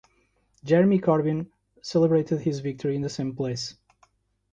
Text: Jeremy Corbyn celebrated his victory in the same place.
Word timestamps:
Jeremy 0.63 0.97
Corbyn 0.99 1.45
celebrated 1.83 2.41
his 2.41 2.61
victory 2.61 2.95
in 2.95 3.03
the 3.03 3.07
same 3.09 3.35
place. 3.35 3.75